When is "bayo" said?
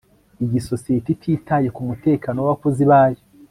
2.91-3.21